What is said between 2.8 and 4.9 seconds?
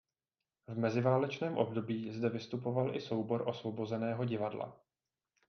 i soubor Osvobozeného divadla.